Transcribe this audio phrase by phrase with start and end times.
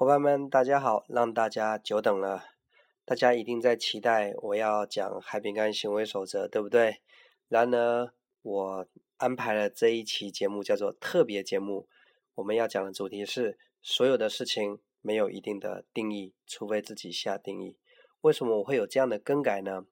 [0.00, 1.04] 伙伴们，大家好！
[1.10, 2.42] 让大家久等了，
[3.04, 7.02] 大家一定在期待我要讲海饼干行为守则，对不对？
[7.48, 8.10] 然而，
[8.40, 8.86] 我
[9.18, 11.86] 安排了这一期节目叫做特别节目，
[12.36, 17.76] 我们要讲的主题是：所有的事情没有一定的定义，除非自己下定义。
[18.22, 19.84] 为什么我会有这样的更改呢？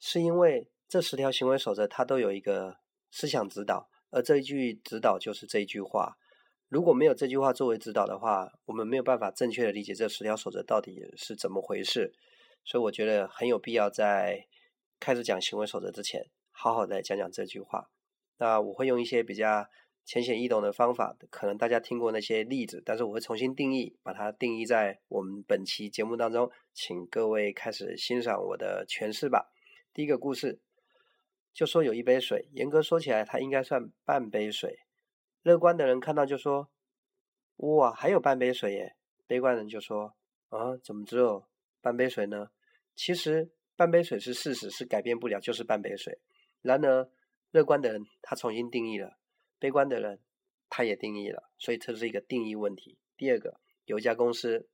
[0.00, 2.78] 是因为这十条行为守则它都有一个
[3.10, 6.16] 思想指导，而这一句指导就是这一句话。
[6.74, 12.12] 如果没有这句话作为指导的话，我们没有办法正确的理解这十条守则到底是怎么回事。
[12.64, 14.44] 所以我觉得很有必要在
[14.98, 17.88] 开始讲行为守则之前，好好的讲讲这句话。
[18.38, 19.68] 那我会用一些比较
[20.04, 29.52] 浅显易懂的方法，可能大家听过那些例子，但是我会重新定义，把它定义在我们本期节目当中，请各位开始欣赏我的诠释吧。
[29.92, 30.58] 第一个故事
[31.52, 34.80] 就说有一杯水，严格说起来，它应该算半杯水。
[35.44, 36.70] 乐观的人看到就说
[37.56, 38.96] ：“哇，还有半杯水耶！”
[39.28, 40.14] 悲观人就说
[40.48, 41.46] ：“啊，怎么只有
[41.82, 42.48] 半杯水呢？”
[42.96, 46.18] 其实半杯水是事实，是改变不了，就是半杯水。
[46.62, 47.10] 然而，
[47.50, 49.18] 乐观的人他重新定义了，
[49.58, 50.18] 悲观的人
[50.70, 52.96] 他也定义了，所以这是一个定义问题。
[53.18, 54.66] 第二个，有一家公司，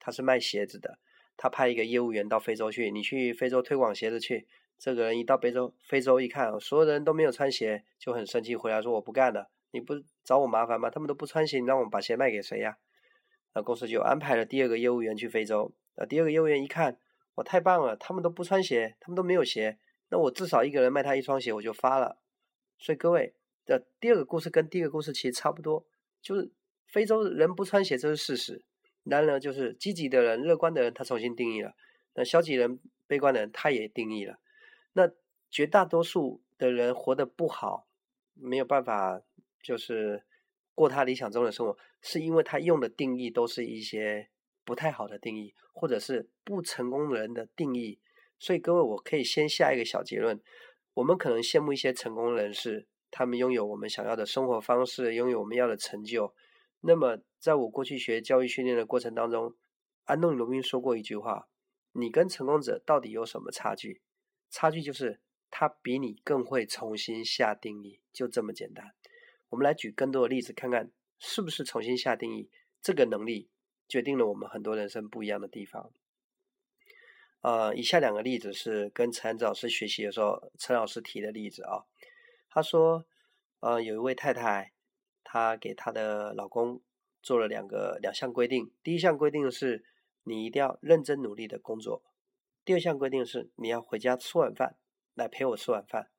[0.00, 0.98] 他是卖鞋子的，
[1.36, 4.48] 他派一个业务员到非洲去，你去非洲推广鞋子去。
[4.78, 10.88] 这个人一到非洲，非洲一看，所有人都没有穿鞋，就很生气，回来说：“我不干了。”你不找我麻烦吗？
[10.88, 12.78] 他们都不穿鞋，你让我们把鞋卖给谁呀？
[13.54, 15.74] 那公司就安排了第二个业务员去非洲。
[15.96, 16.96] 那第二个业务员一看，
[17.34, 19.80] 我太棒了，他们都不穿鞋，他们都没有鞋，
[20.10, 22.18] 那我至少一个人卖他一双鞋，我就发了。
[22.78, 23.34] 所以各位，
[23.66, 25.84] 这第二个故事跟第一个故事其实差不多，
[26.22, 26.52] 就是
[26.86, 28.64] 非洲人不穿鞋这是事实。
[29.02, 31.72] 然而，就是积极的人、乐观的人，他重新定义了；
[32.14, 34.38] 那消极人、悲观的人，他也定义了。
[34.92, 35.10] 那
[35.50, 37.88] 绝大多数的人活得不好，
[38.34, 39.20] 没有办法。
[39.64, 40.22] 就是
[40.74, 44.28] 过他理想中的生活，是因为他用的定义都是一些
[44.64, 47.98] 不太好的定义，或者是不成功人的定义。
[48.38, 50.38] 所以各位，我可以先下一个小结论：
[50.92, 56.34] 我们可能羡慕一些成功人士，他们拥有我们想要的生活方式，拥有我们要的成就。
[56.80, 59.54] 那么，在我过去学教育训练的过程当中，
[60.04, 61.48] 安东尼罗宾说过一句话：
[61.92, 64.02] 你跟成功者到底有什么差距？
[64.50, 65.20] 差距就是
[65.50, 68.94] 他比你更会重新下定义，就这么简单。
[69.54, 72.50] 我们来举更多的例子，看看是不是重新下定义
[72.82, 73.48] 这个能力
[73.86, 75.92] 决定了我们很多人生不一样的地方。
[77.40, 81.84] 呃，以下两个例子是跟陈安子老师学习的时候，陈老师提的例子啊。
[82.48, 83.06] 他说，
[83.60, 84.72] 呃，有一位太太，
[85.22, 86.80] 她给她的老公
[87.22, 88.72] 做了两个两项规定。
[88.82, 89.84] 第一项规定是，
[90.24, 92.02] 你一定要认真努力的工作；
[92.64, 94.76] 第二项规定是，你要回家吃晚饭，
[95.14, 96.10] 来陪我吃晚饭。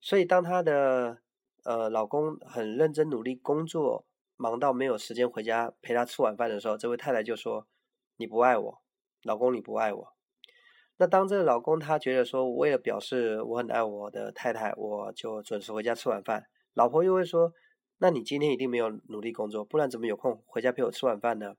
[0.00, 1.22] 所以当他的
[1.66, 4.06] 呃，老公很认真努力工作，
[4.36, 7.66] 忙到没有时间回家陪他吃晚饭的时候，这位太太就说
[8.18, 8.82] ：“你不爱我，
[9.24, 10.12] 老公你不爱我。”
[10.98, 16.46] 那当这个老公他觉得说，为了表示我很爱我的太太，我就准时回家吃晚饭。
[16.72, 17.52] 老婆又会说
[17.98, 21.56] ：“那你今天一定没有努力工作，不然怎么有空回家陪我吃晚饭呢？”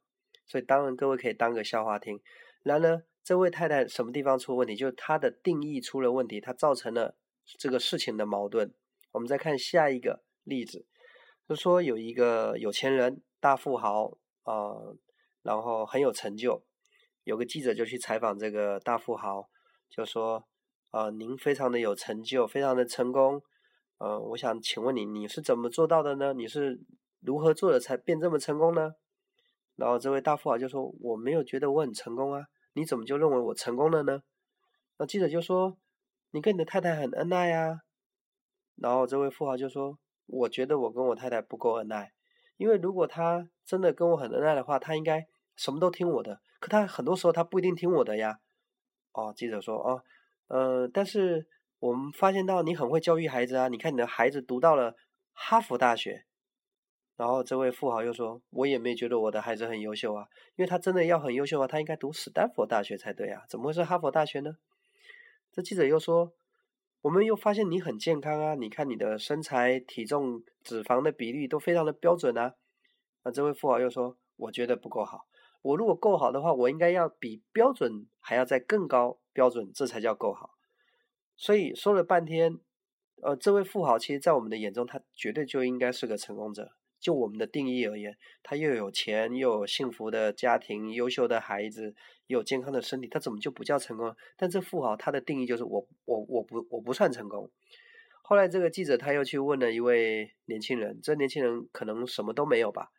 [0.47, 2.21] 所以当然各位可以当个笑话听。
[2.63, 4.73] 然而，这位太太什么地方出问题？
[4.73, 7.17] 就是她的定义出了问题，她造成了
[7.59, 8.73] 这个事情的矛盾。
[9.11, 10.85] 我们再看下一个例子，
[11.47, 14.75] 就说有一个有钱人大富豪啊，
[15.41, 16.63] 然后很有成就，
[17.23, 19.49] 有个记者就去采访这个大富豪，
[19.89, 20.47] 就说
[20.91, 23.41] 啊，您非常的有成就，非常的成功，
[23.97, 26.33] 嗯，我想请问你，你是怎么做到的呢？
[26.33, 26.79] 你是
[27.21, 28.93] 如何做的才变这么成功呢？
[29.75, 34.21] 然后这位大富豪就说，我没有觉得我很成功啊，你怎么就认为我成功了呢？
[34.97, 35.77] 那记者就说，
[36.31, 37.81] 你跟你的太太很恩爱啊。
[38.79, 42.13] 然后这位富豪就说：“我觉得我跟我太太不够恩爱，
[42.57, 46.39] 因为如果他真的跟我很恩爱的话，他应该什么都听我的。
[46.59, 48.39] 可他很多时候他不一定听我的呀。”
[49.13, 50.03] 哦，记者说：“哦，
[50.47, 51.47] 呃，但是
[51.79, 54.95] 我们发现到你很会教育孩子啊，你看你的孩子读到了
[55.33, 56.25] 哈佛大学。”
[57.17, 64.55] 然后这位富豪又说：“我也没觉得我的孩子很优秀啊，因为他真的要很优秀啊，他应该读斯坦福大学才对啊，怎么会是哈佛大学呢？”
[65.51, 66.31] 这记者又说。
[67.07, 68.55] 我们又发现你很健康啊！
[68.55, 72.53] 你看你的身材、体重、脂肪的比例都非常的标准啊。
[73.23, 75.25] 那这位富豪又说：“我觉得不够好。
[75.61, 80.55] 我如果够好的话，我应该要比标准还要再更高标准，这才叫够好。”
[81.37, 82.59] 所以说了半天，
[83.21, 86.73] 呃，这位富豪其实，在我们的眼中，他绝对就应该是个成功者。
[86.99, 91.93] 就我们的定义而言，他又有钱，又有幸福的家庭，优秀的孩子，
[92.27, 94.15] 又有健康的身体，他怎么就不叫成功？
[94.35, 97.51] 但这富豪他的定义就是我我我不我不算成功。
[98.23, 102.91] 后来这个记者他又去问了一位年轻人，这年轻人可能什么都没有吧？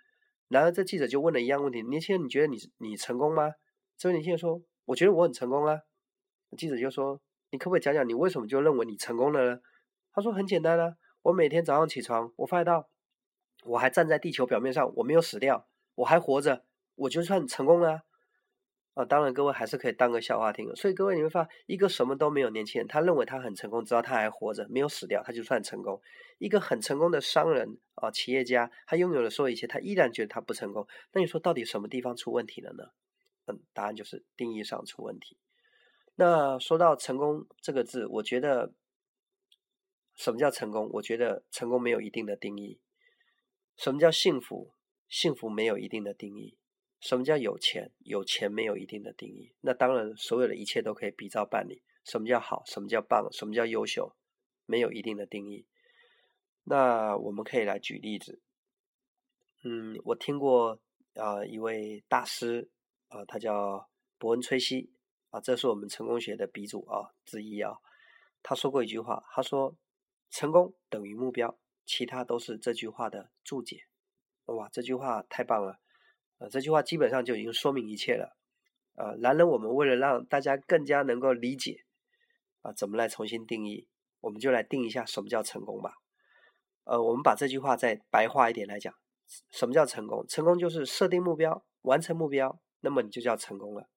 [0.49, 3.53] 然而这记者就问了一样问题：年轻人，你觉得你你成功吗？
[3.99, 5.81] 这位年轻人说：我觉得我很成功啊。
[6.56, 9.61] 记者就说：你可不可以讲讲你为什么就认为你成功了呢？
[10.12, 12.89] 他说：很简单啊，我每天早上起床，我发现到
[13.69, 18.03] 我还站在地球表面上，我没有死掉，我还活着，我就算成功了。
[18.94, 20.75] 啊，当然，各位还是可以当个笑话听。
[20.75, 26.00] 所以各位，你会发现，一个什么都没有年轻人，他认为他很成功，只要他还活着，没有死掉，他就算成功。
[26.38, 30.85] 一个很成功的商人啊，企业家，他拥有了所有一切，他依然觉得他不成功。
[31.12, 32.91] 那你说，到底什么地方出问题了呢？
[33.47, 35.38] 嗯，答案就是定义上出问题。
[36.17, 38.73] 那说到成功这个字，我觉得
[40.17, 40.91] 什么叫成功？
[40.94, 42.81] 我觉得成功没有一定的定义。
[43.79, 44.75] 什么叫幸福？
[45.09, 46.59] 幸福没有一定的定义。
[47.01, 47.93] 什么叫有钱？
[48.01, 49.55] 有钱没有一定的定义。
[49.61, 51.85] 那当然，所有的一切都可以比照办理。
[52.05, 52.65] 什么叫好？
[52.67, 53.33] 什么叫棒？
[53.33, 54.17] 什么叫优秀？
[54.67, 55.65] 没有一定的定义。
[56.65, 58.43] 那我们可以来举例子。
[59.63, 60.81] 嗯，我听过
[61.15, 62.69] 啊一位大师
[63.07, 63.89] 啊，他叫
[64.19, 64.93] 伯恩·崔西
[65.31, 67.79] 啊，这是我们成功学的鼻祖啊之一啊。
[68.43, 69.77] 他说过一句话，他说
[70.31, 73.85] ：“成功等于目标，其他都是这句话的注解。”
[74.44, 75.81] 哇，这句话太棒了。
[76.38, 78.37] 啊，这句话基本上就已经说明一切了。
[78.94, 81.85] 啊，然而我们为了让大家更加能够理解，
[82.62, 83.88] 啊，怎么来重新定义，
[84.20, 85.94] 我们就来定一下什么叫成功吧。
[86.85, 88.94] 呃，我们把这句话再白话一点来讲，
[89.50, 90.25] 什么叫成功？
[90.29, 93.88] 成功就是设定目标，完成目标，那么你就叫成功了。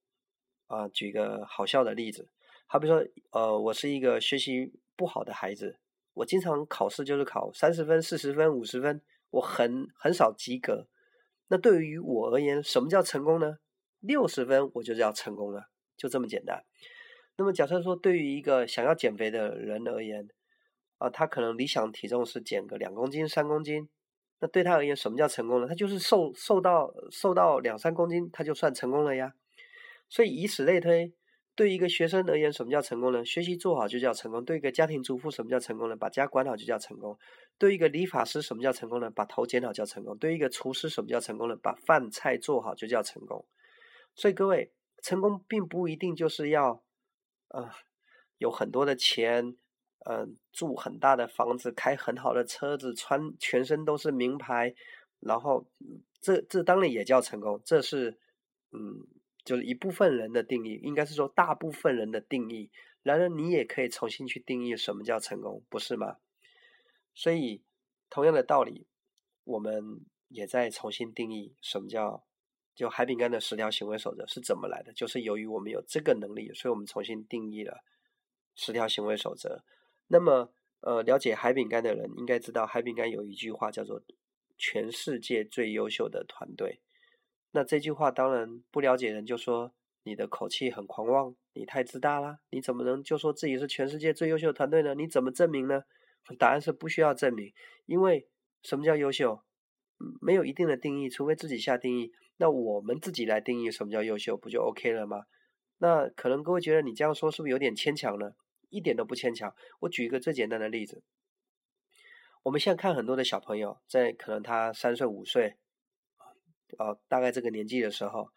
[0.68, 2.30] 啊，举个好笑的例子，
[2.68, 5.80] 好比说，呃，我是一个学习不好的孩子，
[6.14, 10.88] 我经常考试就是考三十分、四十分、五十分，我很很少及格。
[11.48, 13.58] 那对于我而言，什么叫成功呢？
[14.00, 16.64] 六十分我就叫成功了，就这么简单。
[17.38, 20.28] 那么假设说，对于一个想要减肥的人而言，
[20.98, 23.90] 啊，他可能理想体重是减个两公斤、三公斤，
[24.40, 25.68] 那对他而言，什么叫成功呢？
[25.68, 29.34] 他就是瘦瘦到瘦到两三公斤，他就算成功了呀。
[30.10, 31.14] 所以以此类推。
[31.54, 33.26] 对一个学生而言，什么叫成功呢？
[33.26, 34.44] 学习做好就叫成功。
[34.44, 35.96] 对一个家庭主妇，什么叫成功呢？
[35.98, 37.18] 把家管好就叫成功。
[37.58, 39.10] 对一个理发师，什么叫成功呢？
[39.12, 40.18] 把头剪好叫成功。
[40.18, 41.56] 对一个厨师，什么叫成功呢？
[41.62, 43.46] 把饭菜做好就叫成功。
[44.16, 44.72] 所以各位，
[45.04, 46.82] 成功并不一定就是要，
[47.50, 47.70] 呃，
[48.38, 49.58] 有很多的钱，
[50.06, 54.74] 嗯，住很大的房子，开很好的车子，穿全身都是名牌，
[55.20, 55.68] 然后
[56.22, 57.62] 这这当然也叫成功。
[57.66, 58.18] 这是，
[58.72, 59.06] 嗯。
[59.44, 62.70] 就是一部分人的定义，应该是说大部分人的定义。
[63.04, 66.18] 然而，你也可以重新去定义什么叫成功，不是吗？
[67.16, 67.64] 所以，
[68.10, 68.86] 同样的道理，
[69.44, 72.24] 我们也在重新定义什么叫
[72.76, 74.94] 就海饼干的十条行为守则是怎么来的。
[74.94, 77.84] 就是由于我们有这个能力，所以我们重新定义了
[78.56, 79.64] 十条行为守则。
[80.08, 84.04] 那么，呃，了解海饼干的人应该知道，海饼干有一句话叫做
[84.60, 86.82] “全世界最优秀的团队”。
[87.52, 94.96] 那这句话当然不了解人就说你的口气很狂妄，你太自大了，你怎么能就说自己是全世界最优秀的团队呢？
[94.96, 95.84] 你怎么证明呢？
[96.40, 97.54] 答案是不需要证明，
[97.86, 98.28] 因为
[98.64, 99.44] 什么叫优秀？
[100.22, 102.12] 没有一定的定义，除非自己下定义。
[102.38, 105.26] 那我们自己来定义什么叫优秀，不就 OK 了吗？
[105.78, 108.34] 那可能各位觉得你这样说是不是有点牵强呢？
[108.70, 109.54] 一点都不牵强。
[109.82, 111.04] 我举一个最简单的例子，
[112.44, 115.58] 我们现在看很多的小朋友，在可能他三岁五岁。
[116.78, 118.30] 哦，大概这个年纪的时候，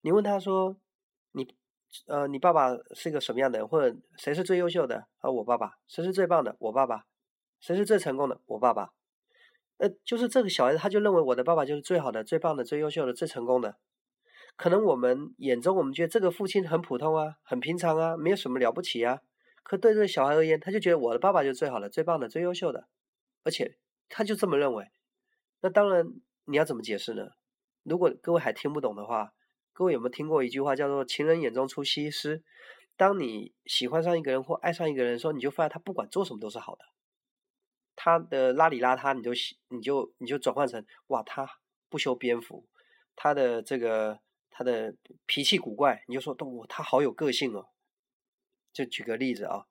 [0.00, 0.76] 你问他说
[1.32, 1.54] ：“你，
[2.06, 3.66] 呃，你爸爸是一个什么样的人？
[3.68, 5.78] 或者谁是最优秀的？”啊，我爸爸。
[5.86, 6.56] 谁是最棒的？
[6.60, 7.04] 我爸爸。
[7.60, 8.40] 谁是最成功的？
[8.46, 8.92] 我爸爸。
[9.78, 13.76] 呃，就是这个小孩子，他就认为我的爸爸就是最好的、最棒的、最优秀的、最成功的。
[14.56, 19.20] 可能我们眼中，我们觉得这个父亲很普通啊，很平常啊，没有什么了不起啊。
[19.62, 22.88] 可对这个小孩而言，他就觉得我的爸爸就是最好的、最棒的、最优秀的，
[23.44, 24.90] 而且他就这么认为。
[25.60, 26.08] 那当然，
[26.46, 27.30] 你要怎么解释呢？
[27.88, 29.32] 如果各位还听不懂的话，
[29.72, 32.42] 各位有没有听过一句话叫做“情人眼中出西施”？
[32.98, 36.84] 当你喜欢上一个人或爱上一个人的时候，你就发现他不管做什么都是好的。
[37.94, 39.30] 他的邋里邋遢，你就
[39.68, 41.48] 你就你就转换成哇，他
[41.88, 42.64] 不修边幅；
[43.14, 44.18] 他的这个
[44.50, 47.68] 他的脾气古怪，你就说哇，他好有个性哦。
[48.72, 49.64] 就举个例子啊，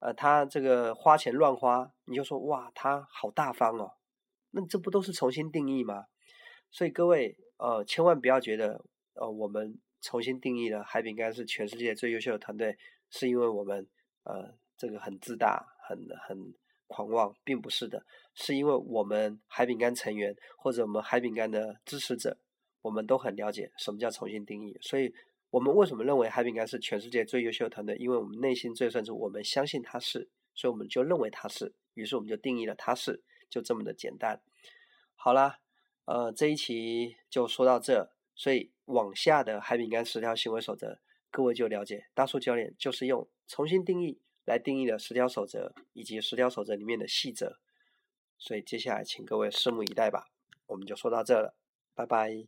[0.00, 3.92] 呃，他这个花钱乱花，你就说哇，他好大方哦。
[4.50, 6.04] 那这不都是重新定义吗？
[6.70, 7.38] 所以各位。
[7.58, 8.84] 呃，千万不要觉得，
[9.14, 12.76] 呃，我们重新定义了海饼干是全世界最优秀的团队，
[13.10, 13.86] 是因为我们
[14.24, 16.54] 呃这个很自大、很很
[16.86, 22.36] 狂妄，并不是的，是因为我们海饼干成员或者我们海饼干的支持者，
[22.82, 24.76] 我们都很了解什么叫重新定义。
[24.82, 25.12] 所以，
[25.50, 27.96] 我们为什么认为海饼干是全世界最优秀的团队？
[27.96, 34.38] 因为我们内心最深处，我们相信它是，所以我们就认为它是，于是我们就定义了它是，就这么的简单。
[35.14, 35.58] 好啦。
[36.06, 47.58] 呃，这一期就说到这，所以往下的海饼干十条行为守则，各位就了解，大树教练就是用重新定义来定义的十条守则以及十条守则里面的细则，
[48.38, 50.28] 所以接下来请各位拭目以待吧。
[50.66, 51.56] 我们就说到这了，
[51.94, 52.46] 拜拜。